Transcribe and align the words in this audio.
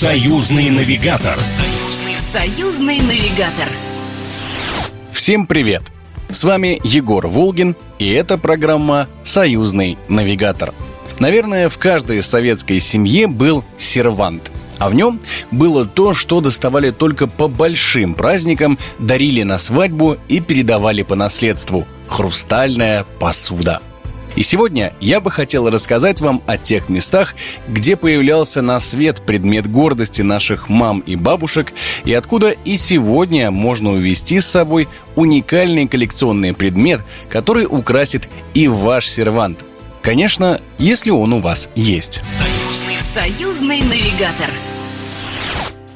Союзный 0.00 0.70
навигатор. 0.70 1.38
Союзный, 1.40 2.14
союзный 2.14 3.00
навигатор. 3.02 3.68
Всем 5.12 5.46
привет! 5.46 5.82
С 6.30 6.42
вами 6.42 6.80
Егор 6.82 7.26
Волгин, 7.26 7.76
и 7.98 8.10
это 8.10 8.38
программа 8.38 9.08
«Союзный 9.24 9.98
навигатор». 10.08 10.72
Наверное, 11.18 11.68
в 11.68 11.76
каждой 11.76 12.22
советской 12.22 12.80
семье 12.80 13.26
был 13.26 13.62
сервант– 13.76 14.50
а 14.78 14.88
в 14.88 14.94
нем 14.94 15.20
было 15.50 15.84
то, 15.84 16.14
что 16.14 16.40
доставали 16.40 16.90
только 16.90 17.26
по 17.26 17.48
большим 17.48 18.14
праздникам, 18.14 18.78
дарили 18.98 19.42
на 19.42 19.58
свадьбу 19.58 20.16
и 20.28 20.40
передавали 20.40 21.02
по 21.02 21.14
наследству– 21.14 21.86
хрустальная 22.08 23.04
посуда– 23.18 23.82
и 24.36 24.42
сегодня 24.42 24.92
я 25.00 25.20
бы 25.20 25.30
хотел 25.30 25.68
рассказать 25.68 26.20
вам 26.20 26.42
о 26.46 26.56
тех 26.56 26.88
местах, 26.88 27.34
где 27.68 27.96
появлялся 27.96 28.62
на 28.62 28.80
свет 28.80 29.22
предмет 29.22 29.70
гордости 29.70 30.22
наших 30.22 30.68
мам 30.68 31.00
и 31.00 31.16
бабушек, 31.16 31.72
и 32.04 32.12
откуда 32.12 32.50
и 32.50 32.76
сегодня 32.76 33.50
можно 33.50 33.90
увезти 33.90 34.40
с 34.40 34.46
собой 34.46 34.88
уникальный 35.16 35.88
коллекционный 35.88 36.54
предмет, 36.54 37.00
который 37.28 37.66
украсит 37.66 38.28
и 38.54 38.68
ваш 38.68 39.08
сервант. 39.08 39.64
Конечно, 40.02 40.60
если 40.78 41.10
он 41.10 41.32
у 41.32 41.40
вас 41.40 41.68
есть. 41.74 42.20
Союзный, 42.24 43.00
союзный 43.00 43.80
навигатор– 43.82 44.50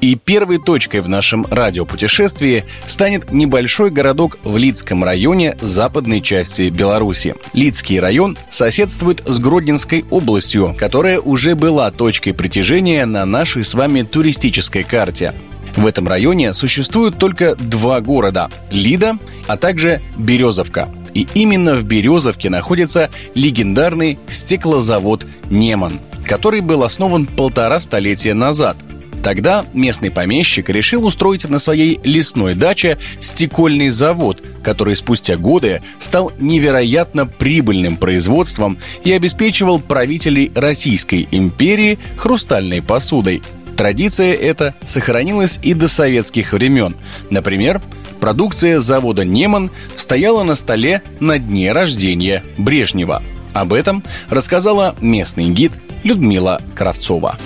и 0.05 0.17
первой 0.17 0.59
точкой 0.59 1.01
в 1.01 1.09
нашем 1.09 1.47
радиопутешествии 1.47 2.65
станет 2.85 3.33
небольшой 3.33 3.89
городок 3.89 4.39
в 4.45 4.59
Лидском 4.59 5.03
районе 5.03 5.57
западной 5.63 6.21
части 6.21 6.69
Беларуси. 6.69 7.35
Лидский 7.55 7.99
район 7.99 8.37
соседствует 8.51 9.23
с 9.27 9.39
Гродненской 9.39 10.05
областью, 10.11 10.77
которая 10.79 11.21
уже 11.21 11.55
была 11.55 11.91
точкой 11.91 12.33
притяжения 12.33 13.07
на 13.07 13.25
нашей 13.25 13.65
с 13.65 13.73
вами 13.73 14.03
туристической 14.03 14.83
карте. 14.83 15.33
В 15.75 15.87
этом 15.87 16.07
районе 16.07 16.53
существуют 16.53 17.17
только 17.17 17.57
два 17.57 18.03
города– 18.03 18.51
Лида, 18.71 19.19
а 19.47 19.57
также 19.57 20.03
Березовка. 20.19 20.91
И 21.15 21.27
именно 21.33 21.77
в 21.77 21.85
Березовке 21.85 22.51
находится 22.51 23.09
легендарный 23.35 24.19
стеклозавод 24.27 25.25
«Неман», 25.49 25.99
который 26.27 26.61
был 26.61 26.83
основан 26.83 27.25
полтора 27.25 27.81
столетия 27.81 28.35
назад– 28.35 28.77
Тогда 29.25 29.65
местный 29.73 30.11
помещик 30.11 30.69
решил 30.69 31.07
устроить 31.07 31.49
на 31.49 31.59
своей 31.59 31.99
лесной 32.05 32.55
даче 32.55 32.99
стекольный 33.21 33.89
завод, 33.89 34.45
который 34.63 34.95
спустя 34.97 35.37
годы 35.37 35.81
стал 35.99 36.31
невероятно 36.39 37.27
прибыльным 37.27 37.97
производством 37.97 38.77
и 39.03 39.13
обеспечивал 39.13 39.81
правителей 39.81 40.53
Российской 40.55 41.27
империи 41.31 41.99
хрустальной 42.19 42.83
посудой. 42.83 43.43
Традиция 43.79 44.35
эта 44.35 44.75
сохранилась 44.85 45.59
и 45.63 45.73
до 45.73 45.89
советских 45.89 46.53
времен. 46.53 46.95
Например, 47.31 47.81
продукция 48.21 48.79
завода 48.79 49.25
«Неман» 49.25 49.71
стояла 49.97 50.43
на 50.43 50.55
столе 50.55 51.01
на 51.19 51.39
дне 51.39 51.73
рождения 51.73 52.45
Брежнева. 52.59 53.23
Об 53.55 53.73
этом 53.73 54.05
рассказала 54.29 54.95
местный 55.01 55.49
гид 55.49 55.73
Людмила 56.03 56.61
Кравцова. 56.75 57.39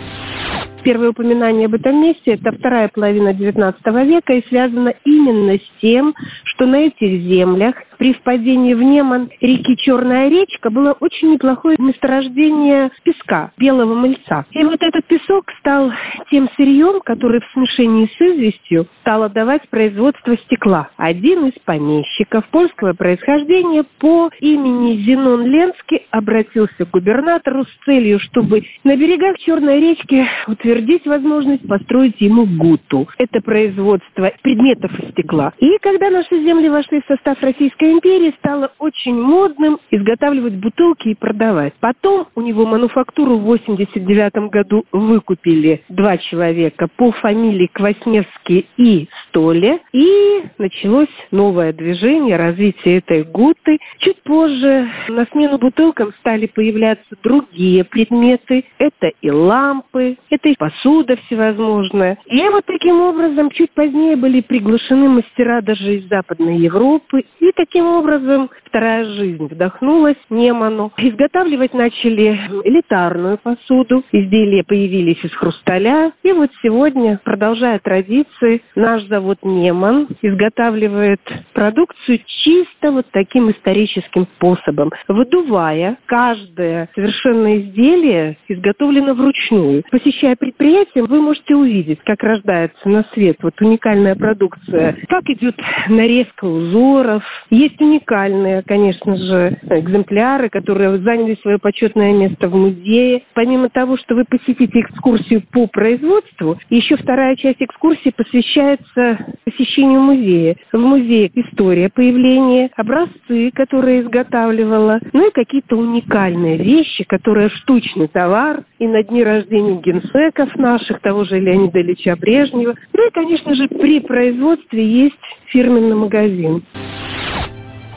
Первое 0.84 1.10
упоминание 1.10 1.66
об 1.66 1.74
этом 1.74 2.00
месте– 2.00 2.22
это 2.32 2.52
вторая 2.52 2.88
половина 2.88 3.30
XIX 3.30 4.06
века 4.06 4.32
и 4.32 4.46
связано 4.48 4.94
именно 5.04 5.54
с 5.54 5.80
тем, 5.80 6.14
что 6.44 6.66
на 6.66 6.86
этих 6.86 7.22
землях 7.22 7.74
при 7.98 8.14
впадении 8.14 8.74
в 8.74 8.82
Неман 8.82 9.28
реки 9.40 9.76
Черная 9.76 10.28
речка 10.28 10.70
было 10.70 10.96
очень 11.00 11.32
неплохое 11.32 11.76
месторождение 11.78 12.90
песка, 13.02 13.50
белого 13.58 13.94
мыльца. 13.94 14.46
И 14.52 14.64
вот 14.64 14.80
этот 14.80 15.04
песок 15.06 15.44
стал 15.58 15.92
тем 16.30 16.48
сырьем, 16.56 17.00
который 17.00 17.40
в 17.40 17.52
смешении 17.52 18.06
с 18.06 18.20
известью 18.20 18.86
стал 19.00 19.24
отдавать 19.24 19.68
производство 19.68 20.36
стекла. 20.38 20.90
Один 20.96 21.46
из 21.46 21.58
помещиков 21.64 22.46
польского 22.48 22.92
происхождения 22.92 23.84
по 23.98 24.30
имени 24.40 25.02
Зенон 25.02 25.44
Ленский 25.44 26.06
обратился 26.10 26.84
к 26.84 26.90
губернатору 26.90 27.64
с 27.64 27.84
целью, 27.84 28.20
чтобы 28.20 28.62
на 28.84 28.96
берегах 28.96 29.38
Черной 29.38 29.80
речки 29.80 30.26
утвердить 30.46 31.06
возможность 31.06 31.66
построить 31.66 32.20
ему 32.20 32.46
гуту. 32.46 33.08
Это 33.18 33.40
производство 33.40 34.32
предметов 34.42 34.96
из 35.00 35.10
стекла. 35.10 35.52
И 35.58 35.78
когда 35.80 36.10
наши 36.10 36.36
земли 36.44 36.68
вошли 36.68 37.00
в 37.00 37.06
состав 37.06 37.40
Российской 37.40 37.87
империи 37.92 38.34
стало 38.38 38.72
очень 38.78 39.14
модным 39.14 39.78
изготавливать 39.90 40.54
бутылки 40.54 41.08
и 41.08 41.14
продавать. 41.14 41.74
Потом 41.80 42.26
у 42.34 42.40
него 42.40 42.66
мануфактуру 42.66 43.38
в 43.38 43.42
89 43.42 44.50
году 44.50 44.84
выкупили 44.92 45.82
два 45.88 46.18
человека 46.18 46.88
по 46.96 47.12
фамилии 47.12 47.68
Квасневский 47.72 48.66
и 48.76 49.08
Столе. 49.28 49.80
И 49.92 50.42
началось 50.58 51.08
новое 51.30 51.72
движение, 51.72 52.36
развитие 52.36 52.98
этой 52.98 53.24
гуты. 53.24 53.78
Чуть 53.98 54.22
позже 54.22 54.88
на 55.08 55.26
смену 55.26 55.58
бутылкам 55.58 56.12
стали 56.20 56.46
появляться 56.46 57.16
другие 57.22 57.84
предметы. 57.84 58.64
Это 58.78 59.12
и 59.20 59.30
лампы, 59.30 60.16
это 60.30 60.48
и 60.48 60.54
посуда 60.58 61.16
всевозможная. 61.26 62.18
И 62.26 62.48
вот 62.48 62.64
таким 62.66 63.00
образом 63.00 63.50
чуть 63.50 63.70
позднее 63.72 64.16
были 64.16 64.40
приглашены 64.40 65.08
мастера 65.08 65.60
даже 65.60 65.96
из 65.96 66.08
Западной 66.08 66.58
Европы. 66.58 67.24
И 67.40 67.52
таким 67.54 67.77
Таким 67.78 67.92
образом, 67.92 68.50
вторая 68.64 69.04
жизнь 69.04 69.46
вдохнулась 69.46 70.16
Неману. 70.30 70.90
Изготавливать 70.98 71.74
начали 71.74 72.36
элитарную 72.64 73.38
посуду. 73.38 74.02
Изделия 74.10 74.64
появились 74.64 75.24
из 75.24 75.32
хрусталя. 75.32 76.10
И 76.24 76.32
вот 76.32 76.50
сегодня, 76.60 77.20
продолжая 77.22 77.78
традиции, 77.78 78.62
наш 78.74 79.04
завод 79.04 79.38
Неман 79.44 80.08
изготавливает 80.22 81.20
продукцию 81.52 82.18
чисто 82.42 82.90
вот 82.90 83.06
таким 83.12 83.50
историческим 83.52 84.26
способом. 84.34 84.90
Выдувая 85.06 85.98
каждое 86.06 86.88
совершенное 86.96 87.60
изделие 87.60 88.38
изготовлено 88.48 89.14
вручную. 89.14 89.84
Посещая 89.90 90.34
предприятие, 90.34 91.04
вы 91.04 91.20
можете 91.20 91.54
увидеть, 91.54 92.00
как 92.04 92.24
рождается 92.24 92.88
на 92.88 93.04
свет 93.14 93.36
вот 93.40 93.54
уникальная 93.60 94.16
продукция, 94.16 94.96
как 95.08 95.22
идет 95.30 95.54
нарезка 95.88 96.44
узоров, 96.44 97.22
есть 97.50 97.67
есть 97.68 97.80
уникальные, 97.80 98.62
конечно 98.62 99.16
же, 99.16 99.58
экземпляры, 99.70 100.48
которые 100.48 100.98
заняли 100.98 101.36
свое 101.42 101.58
почетное 101.58 102.12
место 102.12 102.48
в 102.48 102.54
музее. 102.54 103.22
Помимо 103.34 103.68
того, 103.68 103.96
что 103.98 104.14
вы 104.14 104.24
посетите 104.24 104.80
экскурсию 104.80 105.42
по 105.52 105.66
производству, 105.66 106.58
еще 106.70 106.96
вторая 106.96 107.36
часть 107.36 107.60
экскурсии 107.60 108.10
посвящается 108.10 109.18
посещению 109.44 110.00
музея. 110.00 110.56
В 110.72 110.78
музее 110.78 111.30
история 111.34 111.90
появления, 111.90 112.70
образцы, 112.76 113.50
которые 113.54 114.02
изготавливала, 114.02 115.00
ну 115.12 115.28
и 115.28 115.32
какие-то 115.32 115.76
уникальные 115.76 116.56
вещи, 116.56 117.04
которые 117.04 117.50
штучный 117.50 118.08
товар, 118.08 118.64
и 118.78 118.86
на 118.86 119.02
дни 119.02 119.22
рождения 119.22 119.80
генсеков 119.80 120.54
наших, 120.56 121.00
того 121.00 121.24
же 121.24 121.38
Леонида 121.38 121.80
Ильича 121.80 122.16
Брежнева. 122.16 122.74
Ну 122.92 123.06
и, 123.06 123.10
конечно 123.10 123.54
же, 123.54 123.68
при 123.68 124.00
производстве 124.00 124.84
есть 124.86 125.14
фирменный 125.46 125.96
магазин. 125.96 126.62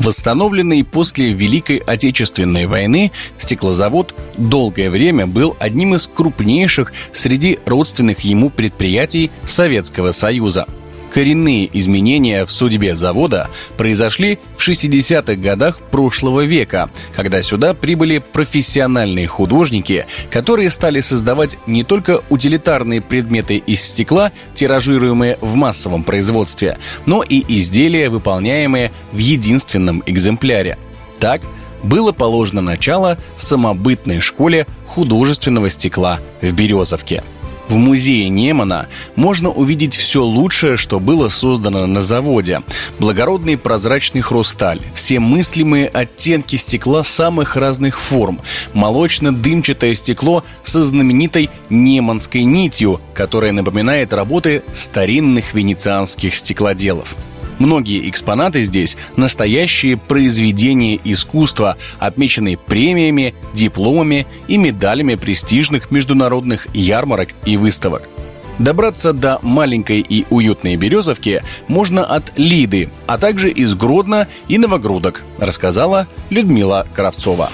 Восстановленный 0.01 0.83
после 0.83 1.31
Великой 1.31 1.77
Отечественной 1.77 2.65
войны. 2.65 3.11
Стеклозавод 3.37 4.15
долгое 4.35 4.89
время 4.89 5.27
был 5.27 5.55
одним 5.59 5.93
из 5.93 6.07
крупнейших 6.07 6.91
среди 7.11 7.59
родственных 7.67 8.21
ему 8.21 8.49
предприятий 8.49 9.29
Советского 9.45 10.11
Союза– 10.11 10.65
Коренные 11.13 11.69
изменения 11.77 12.45
в 12.45 12.51
судьбе 12.51 12.95
завода 12.95 13.49
произошли 13.75 14.39
в 14.55 14.67
60-х 14.67 15.35
годах 15.35 15.79
прошлого 15.79 16.45
века, 16.45 16.89
когда 17.13 17.41
сюда 17.41 17.73
прибыли 17.73 18.19
профессиональные 18.19 19.27
художники, 19.27 20.05
которые 20.29 20.69
стали 20.69 21.01
создавать 21.01 21.57
не 21.67 21.83
только 21.83 22.21
утилитарные 22.29 23.01
предметы 23.01 23.57
из 23.57 23.83
стекла, 23.83 24.31
тиражируемые 24.55 25.37
в 25.41 25.55
массовом 25.55 26.03
производстве, 26.03 26.77
но 27.05 27.23
и 27.23 27.43
изделия, 27.57 28.09
выполняемые 28.09 28.91
в 29.11 29.17
единственном 29.17 30.03
экземпляре. 30.05 30.77
Так, 31.19 31.41
было 31.83 32.11
положено 32.11 32.61
начало 32.61 33.17
самобытной 33.35 34.19
школе 34.19 34.65
художественного 34.87 35.69
стекла 35.69 36.19
в 36.41 36.53
Березовке– 36.53 37.23
в 37.71 37.77
музее 37.77 38.27
Немана 38.29 38.87
можно 39.15 39.49
увидеть 39.49 39.95
все 39.95 40.21
лучшее, 40.21 40.75
что 40.75 40.99
было 40.99 41.29
создано 41.29 41.87
на 41.87 42.01
заводе. 42.01 42.61
Благородный 42.99 43.57
прозрачный 43.57 44.21
хрусталь, 44.21 44.81
все 44.93 45.19
мыслимые 45.19 45.87
оттенки 45.87 46.57
стекла 46.57 47.03
самых 47.03 47.55
разных 47.55 47.99
форм, 47.99 48.41
молочно-дымчатое 48.73 49.95
стекло 49.95 50.43
со 50.63 50.83
знаменитой 50.83 51.49
неманской 51.69 52.43
нитью, 52.43 52.99
которая 53.13 53.53
напоминает 53.53 54.11
работы 54.11 54.63
старинных 54.73 55.53
венецианских 55.53 56.35
стеклоделов. 56.35 57.15
Многие 57.61 58.09
экспонаты 58.09 58.63
здесь– 58.63 58.97
настоящие 59.17 59.95
произведения 59.95 60.99
искусства, 61.03 61.77
отмеченные 61.99 62.57
премиями, 62.57 63.35
дипломами 63.53 64.25
и 64.47 64.57
медалями 64.57 65.13
престижных 65.13 65.91
международных 65.91 66.67
ярмарок 66.73 67.35
и 67.45 67.57
выставок. 67.57 68.09
Добраться 68.57 69.13
до 69.13 69.37
маленькой 69.43 69.99
и 69.99 70.25
уютной 70.31 70.75
Березовки 70.75 71.43
можно 71.67 72.03
от 72.03 72.33
Лиды, 72.35 72.89
а 73.05 73.19
также 73.19 73.51
из 73.51 73.75
Гродно 73.75 74.27
и 74.47 74.57
Новогрудок, 74.57 75.23
рассказала 75.37 76.07
Людмила 76.31 76.87
Кравцова. 76.95 77.51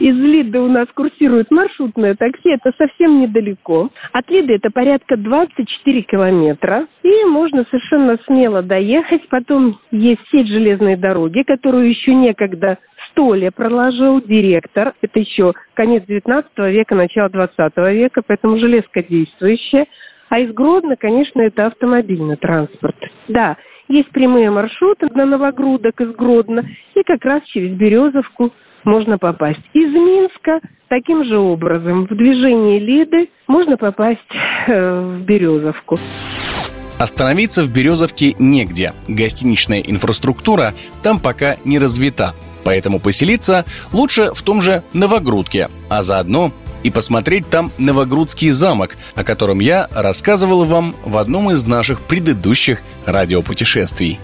Из 0.00 0.16
Лиды 0.16 0.58
у 0.60 0.66
нас 0.66 0.88
курсирует 0.94 1.50
маршрутное 1.50 2.14
такси, 2.14 2.48
это 2.48 2.72
совсем 2.78 3.20
недалеко. 3.20 3.90
От 4.12 4.30
Лиды 4.30 4.54
это 4.54 4.70
порядка 4.70 5.18
24 5.18 6.02
километра. 6.02 6.86
И 7.02 7.24
можно 7.26 7.66
совершенно 7.70 8.18
смело 8.24 8.62
доехать. 8.62 9.28
Потом 9.28 9.78
есть 9.90 10.22
сеть 10.30 10.48
железной 10.48 10.96
дороги, 10.96 11.42
которую 11.42 11.90
еще 11.90 12.14
некогда 12.14 12.78
Столе 13.10 13.50
проложил 13.50 14.22
директор. 14.22 14.94
Это 15.02 15.20
еще 15.20 15.52
конец 15.74 16.04
19 16.06 16.50
века, 16.58 16.94
начало 16.94 17.28
20 17.28 17.76
века, 17.92 18.22
поэтому 18.26 18.58
железка 18.58 19.02
действующая. 19.02 19.86
А 20.30 20.38
из 20.40 20.52
Гродно, 20.54 20.96
конечно, 20.96 21.42
это 21.42 21.66
автомобильный 21.66 22.36
транспорт. 22.36 22.96
Да, 23.28 23.56
есть 23.88 24.08
прямые 24.10 24.50
маршруты 24.50 25.08
на 25.14 25.26
Новогрудок 25.26 26.00
из 26.00 26.12
Гродно 26.14 26.64
и 26.94 27.02
как 27.02 27.22
раз 27.24 27.42
через 27.44 27.72
Березовку 27.72 28.52
можно 28.84 29.18
попасть. 29.18 29.60
Из 29.74 29.92
Минска 29.92 30.60
таким 30.88 31.24
же 31.24 31.38
образом 31.38 32.06
в 32.06 32.16
движении 32.16 32.78
Лиды 32.78 33.28
можно 33.46 33.76
попасть 33.76 34.20
э, 34.66 35.00
в 35.00 35.24
Березовку. 35.24 35.96
Остановиться 36.98 37.62
в 37.62 37.72
Березовке 37.72 38.34
негде. 38.38 38.92
Гостиничная 39.08 39.80
инфраструктура 39.80 40.74
там 41.02 41.18
пока 41.18 41.56
не 41.64 41.78
развита. 41.78 42.34
Поэтому 42.64 43.00
поселиться 43.00 43.64
лучше 43.92 44.32
в 44.34 44.42
том 44.42 44.60
же 44.60 44.82
Новогрудке, 44.92 45.68
а 45.88 46.02
заодно 46.02 46.52
и 46.82 46.90
посмотреть 46.90 47.48
там 47.48 47.70
Новогрудский 47.78 48.50
замок, 48.50 48.96
о 49.14 49.24
котором 49.24 49.60
я 49.60 49.88
рассказывал 49.94 50.64
вам 50.64 50.94
в 51.04 51.16
одном 51.16 51.50
из 51.50 51.66
наших 51.66 52.00
предыдущих 52.00 52.80
радиопутешествий. 53.06 54.18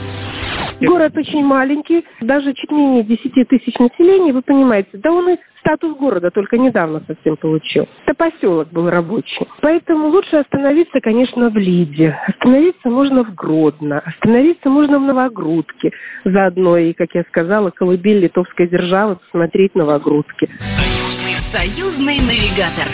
Город 0.80 1.16
очень 1.16 1.42
маленький, 1.42 2.04
даже 2.20 2.52
чуть 2.52 2.70
менее 2.70 3.02
10 3.02 3.48
тысяч 3.48 3.78
населения, 3.78 4.32
вы 4.32 4.42
понимаете, 4.42 4.90
да 4.94 5.10
он 5.10 5.30
и 5.30 5.36
статус 5.66 5.96
города 5.96 6.30
только 6.30 6.58
недавно 6.58 7.02
совсем 7.06 7.36
получил. 7.36 7.88
Это 8.06 8.14
поселок 8.14 8.68
был 8.70 8.88
рабочий. 8.88 9.46
Поэтому 9.60 10.08
лучше 10.08 10.36
остановиться, 10.36 11.00
конечно, 11.00 11.50
в 11.50 11.56
Лиде. 11.56 12.16
Остановиться 12.28 12.88
можно 12.88 13.24
в 13.24 13.34
Гродно. 13.34 14.00
Остановиться 14.04 14.68
можно 14.68 14.98
в 14.98 15.02
Новогрудке. 15.02 15.90
Заодно 16.24 16.78
и, 16.78 16.92
как 16.92 17.08
я 17.14 17.24
сказала, 17.24 17.70
колыбель 17.70 18.20
литовской 18.20 18.68
державы 18.68 19.16
посмотреть 19.16 19.74
Новогрудки. 19.74 20.48
Союзный, 21.56 22.18
навигатор. 22.18 22.86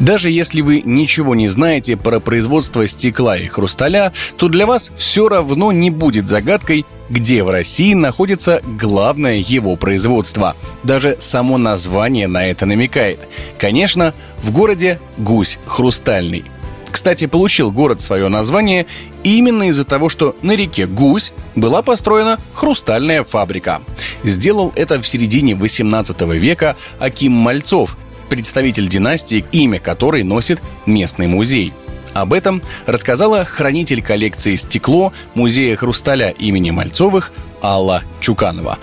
Даже 0.00 0.28
если 0.28 0.60
вы 0.60 0.82
ничего 0.84 1.36
не 1.36 1.46
знаете 1.46 1.96
про 1.96 2.18
производство 2.18 2.84
стекла 2.88 3.36
и 3.36 3.46
хрусталя, 3.46 4.12
то 4.36 4.48
для 4.48 4.66
вас 4.66 4.90
все 4.96 5.28
равно 5.28 5.70
не 5.70 5.90
будет 5.90 6.26
загадкой, 6.26 6.84
где 7.08 7.44
в 7.44 7.50
России 7.50 7.94
находится 7.94 8.60
главное 8.66 9.36
его 9.36 9.76
производство. 9.76 10.56
Даже 10.82 11.14
само 11.20 11.58
название 11.58 12.26
на 12.26 12.44
это 12.48 12.66
намекает. 12.66 13.20
Конечно, 13.56 14.12
в 14.42 14.50
городе 14.50 14.98
Гусь 15.16 15.60
Хрустальный. 15.66 16.42
Кстати, 16.90 17.26
получил 17.26 17.70
город 17.70 18.00
свое 18.00 18.28
название 18.28 18.86
именно 19.22 19.68
из-за 19.68 19.84
того, 19.84 20.08
что 20.08 20.36
на 20.42 20.52
реке 20.52 20.86
Гусь 20.86 21.32
была 21.54 21.82
построена 21.82 22.38
хрустальная 22.52 23.22
фабрика. 23.22 23.82
Сделал 24.24 24.72
это 24.74 25.00
в 25.00 25.06
середине 25.06 25.54
18 25.54 26.20
века 26.22 26.76
Аким 26.98 27.32
Мальцов, 27.32 27.96
представитель 28.28 28.88
династии, 28.88 29.44
имя 29.52 29.78
которой 29.78 30.22
носит 30.22 30.60
местный 30.86 31.26
музей. 31.26 31.72
Об 32.12 32.32
этом 32.32 32.60
рассказала 32.86 33.44
хранитель 33.44 34.02
коллекции 34.02 34.56
«Стекло» 34.56 35.12
Музея 35.34 35.76
хрусталя 35.76 36.30
имени 36.30 36.70
Мальцовых 36.70 37.32
Алла 37.62 38.02
Чуканова. 38.20 38.78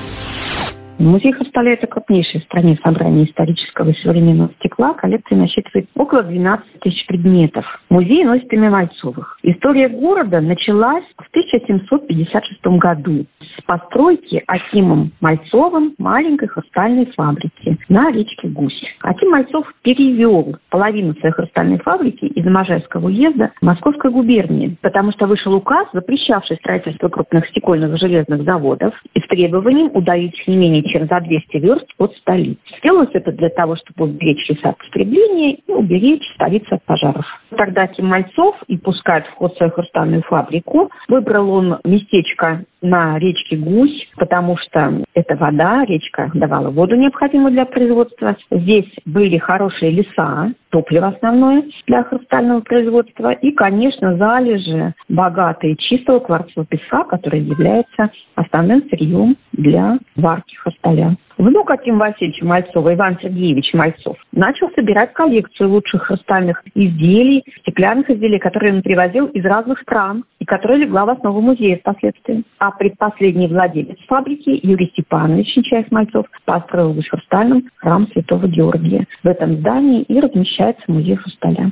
Музей 1.00 1.32
хрусталя– 1.32 1.74
это 1.74 1.86
крупнейшее 1.86 2.42
в 2.42 2.46
стране 2.46 2.78
собрание 2.84 3.26
исторического 3.26 3.90
и 3.90 4.02
современного 4.02 4.50
стекла. 4.60 4.96
Коллекция 4.96 5.38
насчитывает 5.38 5.88
около 5.96 6.24
12 6.24 6.80
тысяч 6.80 7.06
предметов. 7.06 7.66
Музей 7.90 8.24
носит 8.24 8.52
имя 8.52 8.72
Мальцовых. 8.72 9.38
История 9.44 9.90
города 9.90 10.42
началась 10.42 11.04
в 11.18 11.30
1756 11.30 12.66
году 12.80 13.26
с 13.40 13.62
постройки 13.64 14.44
Акимом 14.48 15.12
Мальцовым 15.22 15.94
маленькой 16.00 16.48
хрустальной 16.48 17.06
фабрики 17.16 17.78
на 17.90 18.12
речке 18.12 18.48
Гусь. 18.48 18.84
Аким 19.04 19.30
Мальцов 19.30 19.72
перевел 19.84 20.56
половину 20.72 21.14
своей 21.16 21.34
хрустальной 21.34 21.78
фабрики 21.78 22.26
из 22.26 22.46
Можайского 22.46 23.06
уезда 23.06 23.52
в 23.62 23.66
Московской 23.66 24.10
губернии, 24.10 24.76
потому 24.82 25.12
что 25.12 25.28
вышел 25.28 25.54
указ, 25.54 25.88
запрещавший 25.94 26.58
строительство 26.58 27.10
крупных 27.10 27.48
стекольных 27.50 28.00
железных 28.00 28.44
заводов 28.44 28.96
и 29.14 29.20
с 29.20 29.28
требованием 29.28 29.92
удалить 29.94 30.36
не 30.48 30.56
менее 30.56 30.87
чем 30.88 31.08
за 31.08 31.20
200 31.22 31.58
верст 31.58 31.88
от 31.98 32.16
столицы. 32.18 32.60
Делалось 32.84 33.10
это 33.14 33.32
для 33.32 33.50
того, 33.50 33.76
чтобы 33.76 34.06
уберечь 34.06 34.48
леса 34.50 34.70
от 34.70 34.78
потребления 34.78 35.54
и 35.56 35.72
уберечь 35.72 36.24
столицу 36.36 36.76
от 36.76 36.84
пожаров. 36.84 37.26
Тогда 37.56 37.88
Ким 37.88 38.08
Мальцов 38.08 38.56
и 38.68 38.78
пускает 38.78 39.26
в 39.28 39.34
ход 39.36 39.56
свою 39.58 39.72
хрустальную 39.72 40.24
фабрику. 40.24 40.90
Выбрал 41.08 41.50
он 41.52 41.78
местечко 41.86 42.64
на 42.82 43.18
речке 43.18 43.58
Гусь, 43.58 44.08
потому 44.18 44.58
что 44.58 45.02
эта 45.14 45.36
вода, 45.36 45.86
речка 45.86 46.30
давала 46.34 46.70
воду 46.70 46.96
необходимую 46.96 47.52
для 47.52 47.66
производства. 47.66 48.36
Здесь 48.52 48.90
были 49.06 49.38
хорошие 49.38 49.92
леса, 49.92 50.52
топливо 50.70 51.08
основное 51.08 51.64
для 51.88 52.04
хрустального 52.04 52.62
производства 52.62 53.32
и, 53.32 53.52
конечно, 53.52 54.18
залежи 54.18 54.94
богатые 55.10 55.76
чистого 55.78 56.20
кварцевого 56.20 56.68
песка, 56.68 57.04
который 57.06 57.42
является 57.42 58.12
основным 58.36 58.84
сырьем 58.90 59.38
для 59.54 59.98
варки 60.16 60.56
хрусталя. 60.56 61.16
Внук 61.38 61.70
Аким 61.70 62.00
Васильевича 62.00 62.46
Мальцова, 62.46 62.96
Иван 62.96 63.20
Сергеевич 63.22 63.72
Мальцов, 63.74 64.18
начал 64.32 64.72
собирать 64.72 65.14
коллекцию 65.14 65.70
лучших 65.70 66.04
хрустальных 66.04 66.64
изделий, 66.74 67.44
стеклянных 67.60 68.10
изделий, 68.10 68.40
которые 68.40 68.74
он 68.74 68.82
привозил 68.82 69.28
из 69.28 69.46
разных 69.46 69.80
стран 69.82 70.24
и 70.40 70.46
которые 70.46 70.80
легла 70.80 71.06
в 71.06 71.10
основу 71.10 71.40
музея 71.42 71.78
впоследствии. 71.78 72.44
А 72.58 72.72
предпоследний 72.72 73.48
владелец 73.48 73.98
фабрики 74.08 74.60
Юрий 74.64 74.88
Степанович 74.88 75.56
Нечаев-Мальцов 75.58 76.26
построил 76.46 76.94
в 76.94 77.08
Хрустальном 77.08 77.70
храм 77.76 78.08
Святого 78.14 78.48
Георгия. 78.48 79.06
В 79.22 79.28
этом 79.28 79.58
здании 79.58 80.02
и 80.04 80.20
размещается 80.20 80.84
музей 80.88 81.18
хрусталя. 81.18 81.72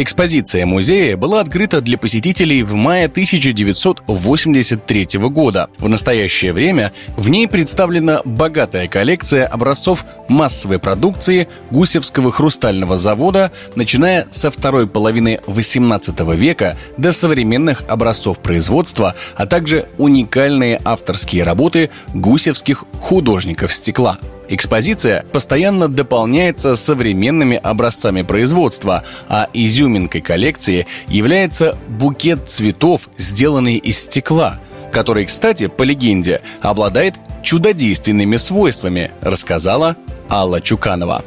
Экспозиция 0.00 0.64
музея 0.64 1.16
была 1.16 1.40
открыта 1.40 1.80
для 1.80 1.98
посетителей 1.98 2.62
в 2.62 2.76
мае 2.76 3.06
1983 3.06 5.08
года. 5.28 5.70
В 5.78 5.88
настоящее 5.88 6.52
время 6.52 6.92
в 7.16 7.28
ней 7.28 7.48
представлена 7.48 8.20
богатая 8.24 8.86
коллекция 8.86 9.44
образцов 9.44 10.04
массовой 10.28 10.78
продукции 10.78 11.48
Гусевского 11.72 12.30
хрустального 12.30 12.96
завода, 12.96 13.50
начиная 13.74 14.28
со 14.30 14.52
второй 14.52 14.86
половины 14.86 15.40
XVIII 15.48 16.36
века 16.36 16.76
до 16.96 17.12
современных 17.12 17.82
образцов 17.88 18.38
производства, 18.38 19.16
а 19.34 19.46
также 19.46 19.86
уникальные 19.98 20.80
авторские 20.84 21.42
работы 21.42 21.90
гусевских 22.14 22.84
художников 23.00 23.74
стекла. 23.74 24.20
Экспозиция 24.50 25.24
постоянно 25.30 25.88
дополняется 25.88 26.74
современными 26.74 27.60
образцами 27.62 28.22
производства, 28.22 29.02
а 29.28 29.48
изюминкой 29.52 30.22
коллекции 30.22 30.86
является 31.06 31.76
букет 31.88 32.48
цветов, 32.48 33.10
сделанный 33.18 33.76
из 33.76 33.98
стекла, 33.98 34.58
который, 34.90 35.26
кстати, 35.26 35.68
по 35.68 35.82
легенде, 35.82 36.40
обладает 36.62 37.14
чудодейственными 37.42 38.36
свойствами, 38.36 39.10
рассказала 39.20 39.96
Алла 40.30 40.62
Чуканова. 40.62 41.22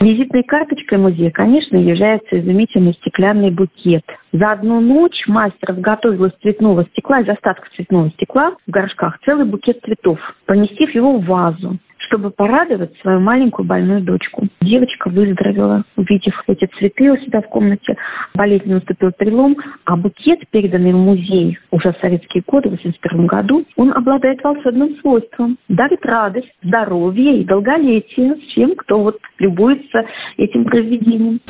Визитной 0.00 0.42
карточкой 0.42 0.98
музея, 0.98 1.30
конечно, 1.30 1.76
является 1.76 2.40
изумительный 2.40 2.94
стеклянный 2.94 3.50
букет. 3.50 4.04
За 4.32 4.52
одну 4.52 4.80
ночь 4.80 5.24
мастер 5.26 5.72
изготовил 5.72 6.24
из 6.24 6.32
цветного 6.40 6.86
стекла, 6.86 7.20
из 7.20 7.28
остатков 7.28 7.68
цветного 7.76 8.10
стекла 8.12 8.56
в 8.66 8.70
горшках 8.70 9.18
целый 9.26 9.44
букет 9.44 9.78
цветов, 9.84 10.18
поместив 10.46 10.92
его 10.94 11.18
в 11.18 11.26
вазу 11.26 11.78
чтобы 12.10 12.30
порадовать 12.30 12.96
свою 13.00 13.20
маленькую 13.20 13.66
больную 13.66 14.00
дочку. 14.02 14.48
Девочка 14.60 15.08
выздоровела, 15.08 15.84
увидев 15.96 16.42
эти 16.48 16.66
цветы 16.76 17.12
у 17.12 17.16
себя 17.18 17.40
в 17.40 17.48
комнате. 17.48 17.96
Болезнь 18.34 18.72
наступил 18.72 19.12
перелом, 19.12 19.56
а 19.84 19.96
букет, 19.96 20.40
переданный 20.50 20.92
в 20.92 20.96
музей 20.96 21.58
уже 21.70 21.92
в 21.92 21.98
советские 22.00 22.42
годы, 22.46 22.70
в 22.70 22.74
1981 22.74 23.26
году, 23.26 23.64
он 23.76 23.92
обладает 23.92 24.42
волшебным 24.42 24.96
свойством. 25.00 25.56
Дарит 25.68 26.04
радость, 26.04 26.50
здоровье 26.62 27.40
и 27.40 27.44
долголетие 27.44 28.34
всем, 28.48 28.74
кто 28.74 29.00
вот 29.00 29.18
любуется 29.38 30.04
этим 30.36 30.64
произведением. 30.64 31.40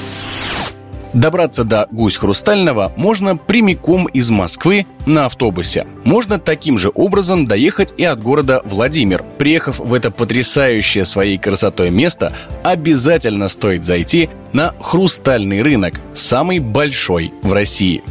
Добраться 1.13 1.65
до 1.65 1.89
Гусь 1.91 2.17
Хрустального 2.17 2.93
можно 2.97 3.37
прямиком 3.37 4.07
из 4.07 4.31
Москвы 4.31 4.87
на 5.07 5.27
автобусе. 5.27 5.87
Можно 6.05 6.39
таким 6.39 6.79
же 6.79 6.91
образом 6.95 7.47
доехать 7.47 7.93
и 7.99 8.05
от 8.05 8.23
города 8.23 8.61
Владимир. 8.65 9.23
Приехав 9.37 9.81
в 9.81 9.93
это 9.93 10.13
потрясающее 10.13 11.05
своей 11.05 11.37
красотой 11.37 11.91
место, 11.91 12.33
обязательно 12.63 13.49
стоит 13.49 13.85
зайти 13.85 14.31
на 14.53 14.73
Хрустальный 14.81 15.63
рынок, 15.63 15.95
самый 16.15 16.61
большой 16.61 17.33
в 17.43 17.53
России. 17.53 18.03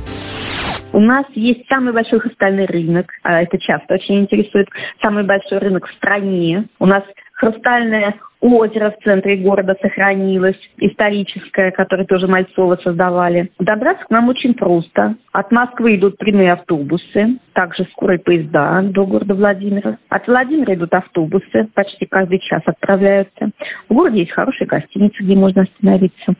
У 0.91 1.00
нас 1.00 1.25
есть 1.36 1.68
самый 1.70 1.94
большой 1.94 2.20
хрустальный 2.20 2.65
рынок, 2.65 3.12
а 3.24 3.41
это 3.41 3.58
часто 3.60 3.94
очень 3.94 4.22
интересует, 4.22 4.68
самый 5.01 5.24
большой 5.24 5.60
рынок 5.60 5.88
в 5.88 5.94
стране. 5.94 6.68
У 6.79 6.86
нас 6.86 7.03
хрустальная 7.39 8.15
Озеро 8.41 8.91
в 8.91 9.03
центре 9.03 9.36
города 9.36 9.75
сохранилось, 9.81 10.55
историческое, 10.77 11.72
которое 11.72 12.05
тоже 12.05 12.25
Мальцова 12.27 12.77
создавали. 12.77 13.51
Добраться 13.60 14.05
к 14.05 14.10
нам 14.10 14.29
очень 14.29 14.53
просто. 14.53 15.15
От 15.34 15.51
Москвы 15.51 15.98
идут 15.98 16.17
прямые 16.17 16.53
автобусы, 16.53 17.38
также 17.51 17.84
скорые 17.91 18.19
поезда 18.19 18.81
до 18.81 19.05
города 19.05 19.36
Владимира. 19.36 19.98
От 20.08 20.25
Владимира 20.27 20.74
идут 20.74 20.93
автобусы, 20.93 21.67
почти 21.74 22.05
каждый 22.05 22.39
час 22.39 22.62
отправляются. 22.65 23.51
В 23.89 23.93
городе 23.93 24.19
есть 24.19 24.31
хорошие 24.31 24.67
гостиницы, 24.67 25.22
где 25.22 25.36
можно 25.36 25.63
остановиться. 25.63 26.34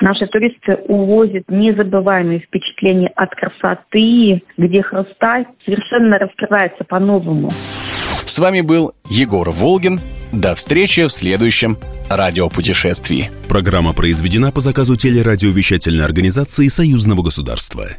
Наши 0.00 0.26
туристы 0.26 0.74
увозят 0.88 1.44
незабываемые 1.48 2.40
впечатления 2.40 3.12
от 3.14 3.30
красоты, 3.30 4.42
где 4.56 4.82
хрусталь 4.82 5.46
совершенно 5.64 6.18
раскрывается 6.18 6.82
по-новому. 6.82 7.50
С 7.50 8.40
вами 8.40 8.62
был 8.62 8.90
Егор 9.08 9.48
Волгин. 9.50 10.00
До 10.34 10.56
встречи 10.56 11.06
в 11.06 11.10
следующем 11.10 11.78
радиопутешествии. 12.08 13.30
Программа 13.46 13.92
произведена 13.92 14.50
по 14.50 14.60
заказу 14.60 14.96
телерадиовещательной 14.96 16.04
организации 16.04 16.66
Союзного 16.66 17.22
государства. 17.22 17.90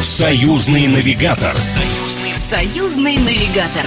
Союзный 0.00 0.86
навигатор. 0.86 1.56
Союзный, 1.56 2.36
союзный 2.36 3.16
навигатор. 3.16 3.86